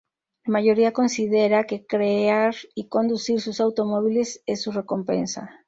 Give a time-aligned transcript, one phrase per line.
[0.45, 5.51] La mayoría considera que crear y conducir sus automóviles es su recompensa.